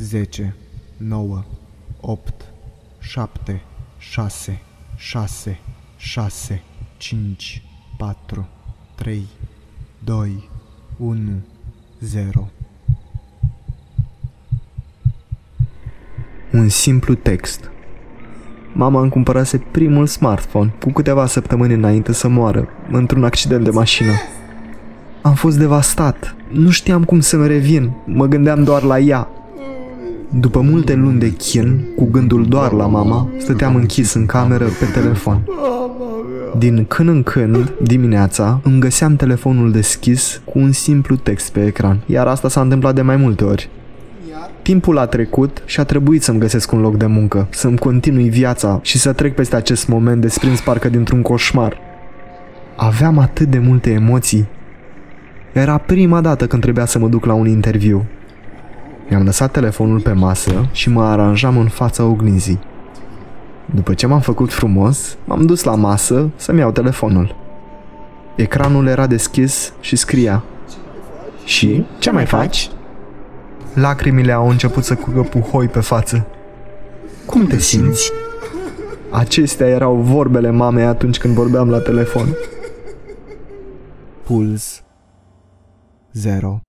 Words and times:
10, 0.00 0.54
9, 0.96 1.44
8, 2.00 2.32
7, 2.98 3.62
6, 3.98 4.60
6, 4.96 5.58
6, 5.96 6.62
5, 6.96 7.62
4, 7.96 8.48
3, 8.94 9.26
2, 10.04 10.48
1, 10.96 11.18
0. 12.00 12.48
Un 16.52 16.68
simplu 16.68 17.14
text. 17.14 17.70
Mama 18.72 19.00
îmi 19.00 19.10
cumpărase 19.10 19.58
primul 19.58 20.06
smartphone 20.06 20.74
cu 20.80 20.90
câteva 20.92 21.26
săptămâni 21.26 21.74
înainte 21.74 22.12
să 22.12 22.28
moară, 22.28 22.68
într-un 22.90 23.24
accident 23.24 23.64
de 23.64 23.70
mașină. 23.70 24.12
Am 25.22 25.34
fost 25.34 25.58
devastat. 25.58 26.36
Nu 26.50 26.70
știam 26.70 27.04
cum 27.04 27.20
să-mi 27.20 27.46
revin. 27.46 27.92
Mă 28.06 28.26
gândeam 28.26 28.64
doar 28.64 28.82
la 28.82 28.98
ea. 28.98 29.28
După 30.32 30.60
multe 30.60 30.94
luni 30.94 31.18
de 31.18 31.28
chin, 31.28 31.80
cu 31.96 32.04
gândul 32.04 32.46
doar 32.46 32.72
la 32.72 32.86
mama, 32.86 33.28
stăteam 33.38 33.74
închis 33.74 34.12
în 34.14 34.26
cameră 34.26 34.64
pe 34.64 34.84
telefon. 34.84 35.42
Din 36.58 36.84
când 36.84 37.08
în 37.08 37.22
când, 37.22 37.72
dimineața, 37.82 38.60
îmi 38.62 38.80
găseam 38.80 39.16
telefonul 39.16 39.70
deschis 39.70 40.40
cu 40.44 40.58
un 40.58 40.72
simplu 40.72 41.16
text 41.16 41.52
pe 41.52 41.64
ecran, 41.64 42.00
iar 42.06 42.26
asta 42.26 42.48
s-a 42.48 42.60
întâmplat 42.60 42.94
de 42.94 43.02
mai 43.02 43.16
multe 43.16 43.44
ori. 43.44 43.70
Timpul 44.62 44.98
a 44.98 45.06
trecut 45.06 45.62
și 45.64 45.80
a 45.80 45.84
trebuit 45.84 46.22
să-mi 46.22 46.38
găsesc 46.38 46.72
un 46.72 46.80
loc 46.80 46.96
de 46.96 47.06
muncă, 47.06 47.46
să-mi 47.50 47.78
continui 47.78 48.28
viața 48.28 48.78
și 48.82 48.98
să 48.98 49.12
trec 49.12 49.34
peste 49.34 49.56
acest 49.56 49.88
moment 49.88 50.20
desprins 50.20 50.60
parcă 50.60 50.88
dintr-un 50.88 51.22
coșmar. 51.22 51.76
Aveam 52.76 53.18
atât 53.18 53.46
de 53.48 53.58
multe 53.58 53.90
emoții. 53.90 54.48
Era 55.52 55.78
prima 55.78 56.20
dată 56.20 56.46
când 56.46 56.62
trebuia 56.62 56.84
să 56.84 56.98
mă 56.98 57.08
duc 57.08 57.24
la 57.24 57.34
un 57.34 57.48
interviu. 57.48 58.06
Mi-am 59.10 59.24
lăsat 59.24 59.50
telefonul 59.50 60.00
pe 60.00 60.12
masă 60.12 60.68
și 60.72 60.90
mă 60.90 61.02
aranjam 61.02 61.58
în 61.58 61.68
fața 61.68 62.04
oglinzii. 62.04 62.58
După 63.74 63.94
ce 63.94 64.06
m-am 64.06 64.20
făcut 64.20 64.52
frumos, 64.52 65.16
m-am 65.24 65.46
dus 65.46 65.62
la 65.62 65.74
masă 65.74 66.28
să-mi 66.36 66.58
iau 66.58 66.70
telefonul. 66.70 67.34
Ecranul 68.36 68.86
era 68.86 69.06
deschis 69.06 69.72
și 69.80 69.96
scria 69.96 70.42
Și? 71.44 71.86
Ce 71.98 72.10
mai 72.10 72.26
faci? 72.26 72.70
Lacrimile 73.74 74.32
au 74.32 74.48
început 74.48 74.84
să 74.84 74.94
curgă 74.94 75.20
puhoi 75.20 75.66
pe 75.66 75.80
față. 75.80 76.26
Cum 77.26 77.46
te 77.46 77.58
simți? 77.58 78.12
Acestea 79.10 79.66
erau 79.66 79.96
vorbele 79.96 80.50
mamei 80.50 80.84
atunci 80.84 81.18
când 81.18 81.34
vorbeam 81.34 81.70
la 81.70 81.78
telefon. 81.78 82.36
Puls 84.24 84.82
0 86.12 86.60